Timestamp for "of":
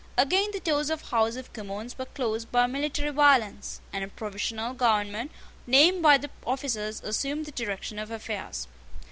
0.89-1.01, 1.35-1.53, 7.99-8.09